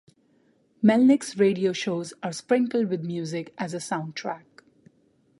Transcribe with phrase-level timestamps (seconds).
[0.83, 4.45] Melnick's radio shows are sprinkled with music as a soundtrack.